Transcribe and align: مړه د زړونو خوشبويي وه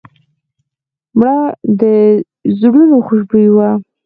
مړه 1.17 1.37
د 1.79 1.81
زړونو 2.59 2.95
خوشبويي 3.07 3.49
وه 3.55 3.69